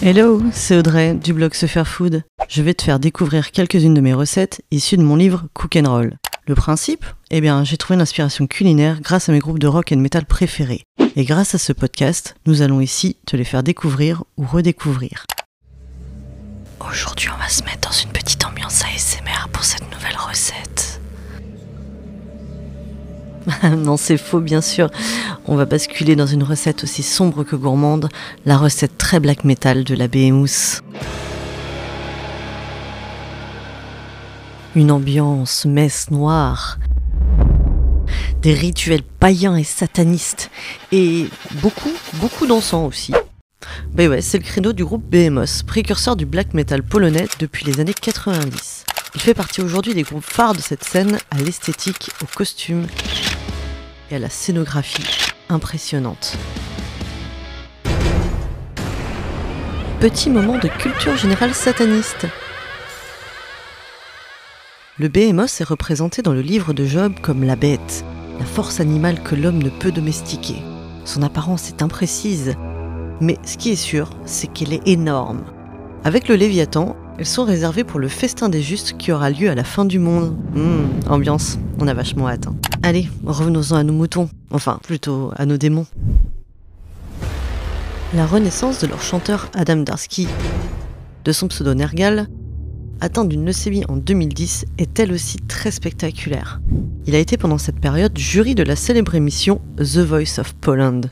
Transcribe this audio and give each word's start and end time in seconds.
Hello, 0.00 0.40
c'est 0.52 0.76
Audrey 0.76 1.14
du 1.14 1.32
blog 1.32 1.54
Se 1.54 1.66
Faire 1.66 1.88
Food. 1.88 2.22
Je 2.48 2.62
vais 2.62 2.72
te 2.72 2.84
faire 2.84 3.00
découvrir 3.00 3.50
quelques-unes 3.50 3.94
de 3.94 4.00
mes 4.00 4.14
recettes 4.14 4.62
issues 4.70 4.96
de 4.96 5.02
mon 5.02 5.16
livre 5.16 5.46
Cook 5.54 5.74
and 5.76 5.90
Roll. 5.90 6.16
Le 6.46 6.54
principe? 6.54 7.04
Eh 7.32 7.40
bien, 7.40 7.64
j'ai 7.64 7.76
trouvé 7.76 7.98
l'inspiration 7.98 8.46
culinaire 8.46 9.00
grâce 9.00 9.28
à 9.28 9.32
mes 9.32 9.40
groupes 9.40 9.58
de 9.58 9.66
rock 9.66 9.90
et 9.90 9.96
de 9.96 10.00
metal 10.00 10.24
préférés. 10.24 10.84
Et 11.16 11.24
grâce 11.24 11.56
à 11.56 11.58
ce 11.58 11.72
podcast, 11.72 12.36
nous 12.46 12.62
allons 12.62 12.80
ici 12.80 13.16
te 13.26 13.36
les 13.36 13.42
faire 13.42 13.64
découvrir 13.64 14.22
ou 14.36 14.46
redécouvrir. 14.46 15.26
Aujourd'hui, 16.78 17.28
on 17.34 17.38
va 17.38 17.48
se 17.48 17.64
mettre 17.64 17.88
dans 17.88 17.94
une 17.94 18.10
petite 18.10 18.44
ambiance 18.44 18.82
ASMR 18.82 19.48
pour 19.52 19.64
cette 19.64 19.92
nouvelle 19.92 20.16
recette. 20.16 21.00
non, 23.76 23.96
c'est 23.96 24.16
faux, 24.16 24.40
bien 24.40 24.60
sûr. 24.60 24.90
On 25.46 25.56
va 25.56 25.64
basculer 25.64 26.16
dans 26.16 26.26
une 26.26 26.42
recette 26.42 26.84
aussi 26.84 27.02
sombre 27.02 27.44
que 27.44 27.56
gourmande, 27.56 28.08
la 28.44 28.56
recette 28.56 28.98
très 28.98 29.20
black 29.20 29.44
metal 29.44 29.84
de 29.84 29.94
la 29.94 30.08
Béhémousse. 30.08 30.82
Une 34.74 34.90
ambiance 34.90 35.64
messe 35.64 36.10
noire, 36.10 36.78
des 38.42 38.54
rituels 38.54 39.02
païens 39.02 39.56
et 39.56 39.64
satanistes, 39.64 40.50
et 40.92 41.26
beaucoup, 41.62 41.92
beaucoup 42.14 42.46
d'encens 42.46 42.86
aussi. 42.86 43.12
Ben 43.92 44.08
ouais, 44.08 44.20
c'est 44.20 44.38
le 44.38 44.44
credo 44.44 44.72
du 44.72 44.84
groupe 44.84 45.04
Behemoth, 45.04 45.64
précurseur 45.66 46.14
du 46.14 46.26
black 46.26 46.54
metal 46.54 46.82
polonais 46.82 47.26
depuis 47.40 47.64
les 47.64 47.80
années 47.80 47.94
90. 47.94 48.84
Il 49.14 49.20
fait 49.20 49.34
partie 49.34 49.62
aujourd'hui 49.62 49.94
des 49.94 50.02
groupes 50.02 50.22
phares 50.22 50.54
de 50.54 50.60
cette 50.60 50.84
scène 50.84 51.18
à 51.30 51.38
l'esthétique, 51.38 52.10
au 52.22 52.26
costume 52.26 52.86
et 54.10 54.16
à 54.16 54.18
la 54.18 54.30
scénographie 54.30 55.04
impressionnante. 55.48 56.36
Petit 60.00 60.30
moment 60.30 60.58
de 60.58 60.68
culture 60.68 61.16
générale 61.16 61.54
sataniste. 61.54 62.26
Le 64.98 65.08
Behemoth 65.08 65.60
est 65.60 65.64
représenté 65.64 66.22
dans 66.22 66.32
le 66.32 66.40
livre 66.40 66.72
de 66.72 66.84
Job 66.84 67.14
comme 67.22 67.44
la 67.44 67.56
bête, 67.56 68.04
la 68.38 68.44
force 68.44 68.80
animale 68.80 69.22
que 69.22 69.34
l'homme 69.34 69.62
ne 69.62 69.70
peut 69.70 69.92
domestiquer. 69.92 70.56
Son 71.04 71.22
apparence 71.22 71.68
est 71.68 71.82
imprécise, 71.82 72.54
mais 73.20 73.38
ce 73.44 73.56
qui 73.56 73.70
est 73.70 73.76
sûr, 73.76 74.10
c'est 74.24 74.46
qu'elle 74.46 74.72
est 74.72 74.86
énorme. 74.86 75.42
Avec 76.04 76.28
le 76.28 76.36
Léviathan, 76.36 76.96
elles 77.18 77.26
sont 77.26 77.44
réservées 77.44 77.84
pour 77.84 77.98
le 77.98 78.08
festin 78.08 78.48
des 78.48 78.62
justes 78.62 78.96
qui 78.96 79.10
aura 79.10 79.30
lieu 79.30 79.50
à 79.50 79.54
la 79.54 79.64
fin 79.64 79.84
du 79.84 79.98
monde. 79.98 80.36
Hum, 80.54 80.88
ambiance, 81.08 81.58
on 81.80 81.88
a 81.88 81.94
vachement 81.94 82.28
hâte. 82.28 82.46
Hein. 82.46 82.67
Allez, 82.88 83.06
revenons-en 83.26 83.76
à 83.76 83.84
nos 83.84 83.92
moutons, 83.92 84.30
enfin 84.50 84.80
plutôt 84.82 85.30
à 85.36 85.44
nos 85.44 85.58
démons. 85.58 85.84
La 88.14 88.24
renaissance 88.24 88.80
de 88.80 88.86
leur 88.86 89.02
chanteur 89.02 89.50
Adam 89.52 89.76
Darsky, 89.76 90.26
de 91.22 91.32
son 91.32 91.48
pseudo 91.48 91.74
Nergal, 91.74 92.28
atteint 93.02 93.26
d'une 93.26 93.44
leucémie 93.44 93.84
en 93.90 93.98
2010, 93.98 94.64
est 94.78 94.98
elle 94.98 95.12
aussi 95.12 95.36
très 95.36 95.70
spectaculaire. 95.70 96.62
Il 97.04 97.14
a 97.14 97.18
été 97.18 97.36
pendant 97.36 97.58
cette 97.58 97.78
période 97.78 98.16
jury 98.16 98.54
de 98.54 98.62
la 98.62 98.74
célèbre 98.74 99.14
émission 99.14 99.60
The 99.76 99.98
Voice 99.98 100.38
of 100.38 100.54
Poland. 100.54 101.02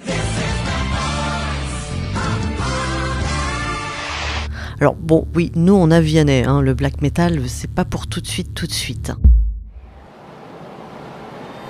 Alors 4.81 4.95
bon, 4.95 5.29
oui, 5.35 5.53
nous 5.55 5.75
on 5.75 5.91
a 5.91 5.99
hein, 5.99 6.63
le 6.63 6.73
black 6.73 7.03
metal, 7.03 7.39
c'est 7.49 7.71
pas 7.71 7.85
pour 7.85 8.07
tout 8.07 8.23
de 8.23 8.27
suite, 8.27 8.55
tout 8.55 8.67
de 8.67 8.73
suite. 8.73 9.13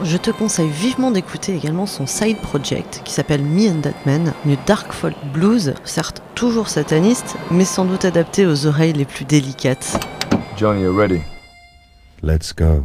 Je 0.02 0.18
te 0.18 0.30
conseille 0.30 0.68
vivement 0.68 1.10
d'écouter 1.10 1.54
également 1.54 1.86
son 1.86 2.06
side 2.06 2.38
project 2.38 3.00
qui 3.04 3.14
s'appelle 3.14 3.42
Me 3.42 3.70
and 3.70 3.80
That 3.80 3.94
Man, 4.04 4.34
une 4.44 4.56
dark 4.66 4.92
folk 4.92 5.16
blues, 5.32 5.72
certes 5.84 6.22
toujours 6.34 6.68
sataniste, 6.68 7.36
mais 7.50 7.64
sans 7.64 7.86
doute 7.86 8.04
adapté 8.04 8.46
aux 8.46 8.66
oreilles 8.66 8.92
les 8.92 9.06
plus 9.06 9.24
délicates. 9.24 9.98
Johnny, 10.56 10.82
you 10.82 10.94
ready? 10.94 11.22
Let's 12.22 12.54
go. 12.54 12.84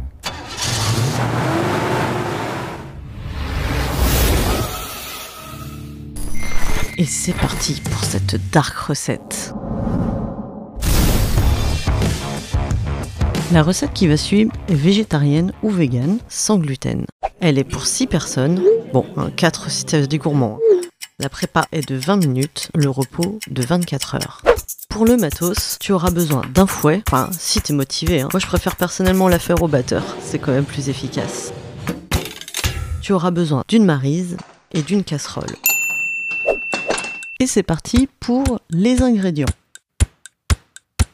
Et 6.96 7.04
c'est 7.04 7.34
parti 7.34 7.82
pour 7.90 8.04
cette 8.04 8.36
dark 8.52 8.76
recette. 8.76 9.54
La 13.52 13.62
recette 13.62 13.92
qui 13.92 14.08
va 14.08 14.16
suivre 14.16 14.50
est 14.68 14.74
végétarienne 14.74 15.52
ou 15.62 15.68
végane, 15.68 16.20
sans 16.26 16.56
gluten. 16.56 17.04
Elle 17.40 17.58
est 17.58 17.64
pour 17.64 17.84
6 17.84 18.06
personnes, 18.06 18.62
bon, 18.94 19.04
4 19.36 19.70
si 19.70 19.84
tu 19.84 20.08
des 20.08 20.16
gourmands. 20.16 20.58
La 21.18 21.28
prépa 21.28 21.66
est 21.70 21.86
de 21.86 21.94
20 21.94 22.16
minutes, 22.16 22.70
le 22.74 22.88
repos 22.88 23.38
de 23.50 23.62
24 23.62 24.14
heures. 24.14 24.42
Pour 24.88 25.04
le 25.04 25.18
matos, 25.18 25.76
tu 25.78 25.92
auras 25.92 26.10
besoin 26.10 26.40
d'un 26.54 26.66
fouet, 26.66 27.02
enfin 27.06 27.28
si 27.30 27.60
t'es 27.60 27.74
motivé. 27.74 28.22
Hein. 28.22 28.30
Moi 28.32 28.40
je 28.40 28.46
préfère 28.46 28.74
personnellement 28.74 29.28
la 29.28 29.38
faire 29.38 29.62
au 29.62 29.68
batteur, 29.68 30.16
c'est 30.22 30.38
quand 30.38 30.52
même 30.52 30.64
plus 30.64 30.88
efficace. 30.88 31.52
Tu 33.02 33.12
auras 33.12 33.32
besoin 33.32 33.64
d'une 33.68 33.84
marise 33.84 34.38
et 34.72 34.80
d'une 34.80 35.04
casserole. 35.04 35.54
Et 37.38 37.46
c'est 37.46 37.62
parti 37.62 38.08
pour 38.18 38.60
les 38.70 39.02
ingrédients. 39.02 39.44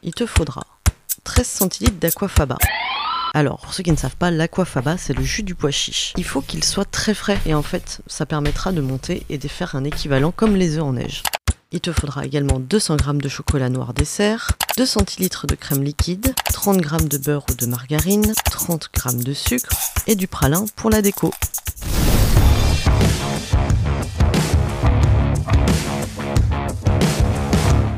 Il 0.05 0.15
te 0.15 0.25
faudra 0.25 0.63
13 1.39 1.47
centilitres 1.47 2.01
d'aquafaba. 2.01 2.59
Alors, 3.33 3.61
pour 3.61 3.73
ceux 3.73 3.85
qui 3.85 3.93
ne 3.93 3.97
savent 3.97 4.17
pas, 4.17 4.33
l'aquafaba, 4.33 4.99
c'est 4.99 5.13
le 5.13 5.23
jus 5.23 5.45
du 5.45 5.55
pois 5.55 5.71
chiche. 5.71 6.13
Il 6.17 6.25
faut 6.25 6.41
qu'il 6.41 6.65
soit 6.65 6.85
très 6.85 7.15
frais 7.15 7.39
et 7.47 7.55
en 7.55 7.63
fait, 7.63 8.01
ça 8.09 8.27
permettra 8.27 8.73
de 8.73 8.81
monter 8.81 9.25
et 9.29 9.39
de 9.39 9.47
faire 9.47 9.77
un 9.77 9.85
équivalent 9.85 10.33
comme 10.33 10.57
les 10.57 10.79
œufs 10.79 10.83
en 10.83 10.95
neige. 10.95 11.23
Il 11.71 11.79
te 11.79 11.93
faudra 11.93 12.25
également 12.25 12.59
200 12.59 12.97
g 12.99 13.05
de 13.13 13.29
chocolat 13.29 13.69
noir 13.69 13.95
dessert, 13.95 14.51
2 14.79 14.85
centilitres 14.85 15.47
de 15.47 15.55
crème 15.55 15.85
liquide, 15.85 16.35
30 16.53 16.83
g 16.83 16.97
de 17.09 17.19
beurre 17.19 17.47
ou 17.49 17.55
de 17.55 17.67
margarine, 17.67 18.33
30 18.51 18.91
g 18.93 19.17
de 19.19 19.33
sucre 19.33 19.71
et 20.09 20.17
du 20.17 20.27
pralin 20.27 20.65
pour 20.75 20.91
la 20.91 21.03
déco. 21.03 21.33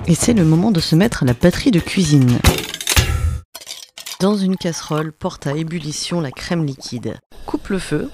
Et 0.07 0.15
c'est 0.15 0.35
le 0.35 0.45
moment 0.45 0.73
de 0.73 0.81
se 0.81 0.95
mettre 0.95 1.23
à 1.23 1.27
la 1.27 1.33
batterie 1.33 1.71
de 1.71 1.81
cuisine. 1.81 2.39
Dans 4.21 4.37
une 4.37 4.59
casserole, 4.59 5.13
porte 5.13 5.47
à 5.47 5.57
ébullition 5.57 6.21
la 6.21 6.31
crème 6.31 6.67
liquide. 6.67 7.19
Coupe 7.47 7.69
le 7.69 7.79
feu 7.79 8.11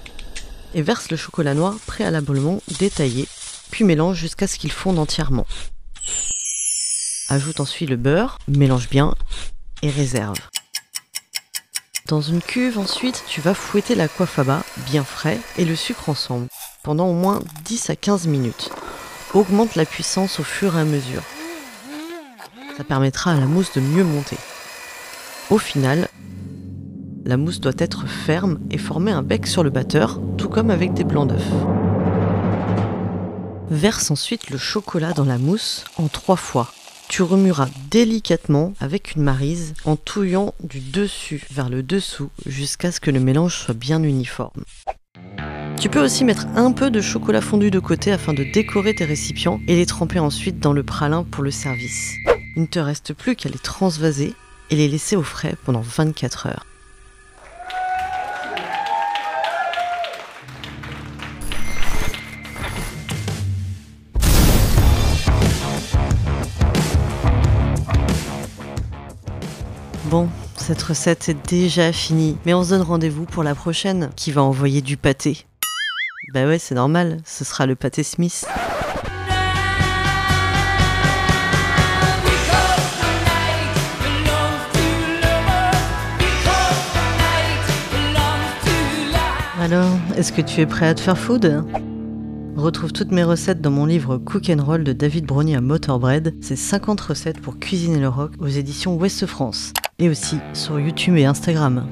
et 0.73 0.81
verse 0.81 1.11
le 1.11 1.17
chocolat 1.17 1.53
noir 1.53 1.75
préalablement 1.85 2.61
détaillé, 2.79 3.27
puis 3.71 3.83
mélange 3.83 4.15
jusqu'à 4.15 4.47
ce 4.47 4.57
qu'il 4.57 4.71
fonde 4.71 4.99
entièrement. 4.99 5.45
Ajoute 7.27 7.59
ensuite 7.59 7.89
le 7.89 7.97
beurre, 7.97 8.39
mélange 8.47 8.87
bien 8.87 9.15
et 9.81 9.89
réserve. 9.89 10.37
Dans 12.07 12.21
une 12.21 12.41
cuve 12.41 12.79
ensuite, 12.79 13.25
tu 13.27 13.41
vas 13.41 13.53
fouetter 13.53 13.93
l'aquafaba 13.93 14.63
bien 14.89 15.03
frais 15.03 15.41
et 15.57 15.65
le 15.65 15.75
sucre 15.75 16.07
ensemble 16.07 16.47
pendant 16.83 17.07
au 17.07 17.13
moins 17.13 17.41
10 17.65 17.89
à 17.89 17.97
15 17.97 18.27
minutes. 18.27 18.69
Augmente 19.33 19.75
la 19.75 19.85
puissance 19.85 20.39
au 20.39 20.43
fur 20.43 20.77
et 20.77 20.79
à 20.79 20.85
mesure. 20.85 21.23
Ça 22.77 22.85
permettra 22.85 23.33
à 23.33 23.35
la 23.35 23.45
mousse 23.45 23.73
de 23.73 23.81
mieux 23.81 24.05
monter. 24.05 24.37
Au 25.49 25.57
final, 25.57 26.09
la 27.23 27.37
mousse 27.37 27.61
doit 27.61 27.71
être 27.77 28.05
ferme 28.05 28.59
et 28.69 28.77
former 28.77 29.11
un 29.11 29.23
bec 29.23 29.47
sur 29.47 29.63
le 29.63 29.69
batteur, 29.69 30.19
tout 30.37 30.49
comme 30.49 30.69
avec 30.69 30.93
des 30.93 31.05
blancs 31.05 31.29
d'œufs. 31.29 31.41
Verse 33.69 34.11
ensuite 34.11 34.49
le 34.49 34.57
chocolat 34.57 35.13
dans 35.13 35.23
la 35.23 35.37
mousse 35.37 35.85
en 35.97 36.09
trois 36.09 36.35
fois. 36.35 36.73
Tu 37.07 37.21
remueras 37.21 37.69
délicatement 37.89 38.73
avec 38.81 39.15
une 39.15 39.23
marise 39.23 39.73
en 39.85 39.95
touillant 39.95 40.53
du 40.61 40.81
dessus 40.81 41.41
vers 41.49 41.69
le 41.69 41.81
dessous 41.81 42.29
jusqu'à 42.45 42.91
ce 42.91 42.99
que 42.99 43.11
le 43.11 43.21
mélange 43.21 43.57
soit 43.57 43.73
bien 43.73 44.03
uniforme. 44.03 44.65
Tu 45.79 45.87
peux 45.87 46.03
aussi 46.03 46.25
mettre 46.25 46.47
un 46.55 46.73
peu 46.73 46.91
de 46.91 46.99
chocolat 46.99 47.39
fondu 47.39 47.71
de 47.71 47.79
côté 47.79 48.11
afin 48.11 48.33
de 48.33 48.43
décorer 48.43 48.95
tes 48.95 49.05
récipients 49.05 49.61
et 49.69 49.77
les 49.77 49.85
tremper 49.85 50.19
ensuite 50.19 50.59
dans 50.59 50.73
le 50.73 50.83
pralin 50.83 51.23
pour 51.23 51.43
le 51.43 51.51
service. 51.51 52.15
Il 52.57 52.63
ne 52.63 52.67
te 52.67 52.79
reste 52.79 53.13
plus 53.13 53.37
qu'à 53.37 53.47
les 53.47 53.59
transvaser 53.59 54.33
et 54.69 54.75
les 54.75 54.87
laisser 54.87 55.15
au 55.15 55.23
frais 55.23 55.55
pendant 55.65 55.81
24 55.81 56.47
heures. 56.47 56.65
Bon, 70.09 70.29
cette 70.55 70.81
recette 70.81 71.27
est 71.27 71.49
déjà 71.49 71.91
finie, 71.91 72.37
mais 72.45 72.53
on 72.53 72.63
se 72.63 72.69
donne 72.69 72.81
rendez-vous 72.81 73.25
pour 73.25 73.43
la 73.43 73.55
prochaine 73.55 74.09
qui 74.15 74.31
va 74.31 74.41
envoyer 74.41 74.81
du 74.81 74.95
pâté. 74.95 75.45
Bah 76.33 76.45
ouais, 76.45 76.59
c'est 76.59 76.75
normal, 76.75 77.17
ce 77.25 77.43
sera 77.43 77.65
le 77.65 77.75
pâté 77.75 78.03
Smith. 78.03 78.45
Est-ce 90.17 90.33
que 90.33 90.41
tu 90.41 90.61
es 90.61 90.65
prêt 90.65 90.87
à 90.87 90.95
te 90.95 90.99
faire 90.99 91.17
food? 91.17 91.63
Retrouve 92.55 92.91
toutes 92.91 93.11
mes 93.11 93.23
recettes 93.23 93.61
dans 93.61 93.69
mon 93.69 93.85
livre 93.85 94.17
Cook 94.17 94.51
Roll 94.57 94.83
de 94.83 94.91
David 94.91 95.25
Brony 95.25 95.55
à 95.55 95.61
Motorbread. 95.61 96.33
C'est 96.41 96.55
50 96.55 96.99
recettes 96.99 97.39
pour 97.39 97.59
cuisiner 97.59 97.99
le 97.99 98.09
rock 98.09 98.31
aux 98.39 98.47
éditions 98.47 98.95
Ouest 98.95 99.27
France. 99.27 99.73
Et 99.99 100.09
aussi 100.09 100.37
sur 100.53 100.79
YouTube 100.79 101.17
et 101.17 101.25
Instagram. 101.25 101.85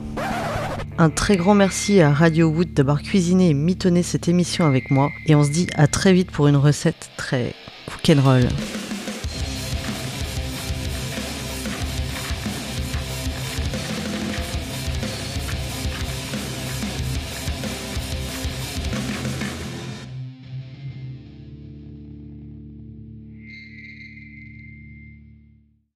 Un 0.97 1.11
très 1.11 1.37
grand 1.37 1.53
merci 1.53 2.01
à 2.01 2.11
Radio 2.11 2.47
Wood 2.47 2.73
d'avoir 2.73 3.03
cuisiné 3.03 3.51
et 3.51 3.53
mitonné 3.53 4.01
cette 4.01 4.27
émission 4.27 4.65
avec 4.65 4.89
moi. 4.89 5.11
Et 5.27 5.35
on 5.35 5.43
se 5.43 5.51
dit 5.51 5.67
à 5.75 5.85
très 5.85 6.11
vite 6.11 6.31
pour 6.31 6.47
une 6.47 6.57
recette 6.57 7.11
très 7.17 7.53
cook 7.85 8.17
and 8.17 8.21
roll. 8.21 8.47